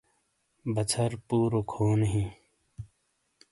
[0.73, 2.25] باسر پورو کھونی ہئے